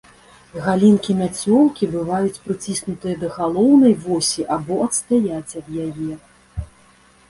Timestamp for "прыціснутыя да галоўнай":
2.47-3.93